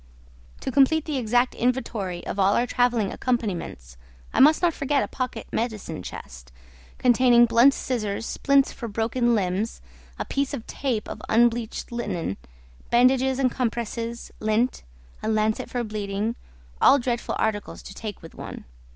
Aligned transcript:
To 0.61 0.71
complete 0.71 1.05
the 1.05 1.17
exact 1.19 1.53
inventory 1.53 2.25
of 2.25 2.39
all 2.39 2.55
our 2.55 2.65
travelling 2.65 3.11
accompaniments, 3.13 3.97
I 4.33 4.39
must 4.39 4.63
not 4.63 4.73
forget 4.73 5.03
a 5.03 5.07
pocket 5.07 5.45
medicine 5.53 6.01
chest, 6.01 6.51
containing 6.97 7.45
blunt 7.45 7.75
scissors, 7.75 8.25
splints 8.25 8.73
for 8.73 8.87
broken 8.87 9.35
limbs, 9.35 9.79
a 10.17 10.25
piece 10.25 10.55
of 10.55 10.65
tape 10.65 11.07
of 11.07 11.21
unbleached 11.29 11.91
linen, 11.91 12.37
bandages 12.89 13.37
and 13.37 13.51
compresses, 13.51 14.31
lint, 14.39 14.81
a 15.21 15.27
lancet 15.27 15.69
for 15.69 15.83
bleeding, 15.83 16.35
all 16.81 16.97
dreadful 16.97 17.35
articles 17.37 17.83
to 17.83 17.93
take 17.93 18.23
with 18.23 18.33
one. 18.33 18.65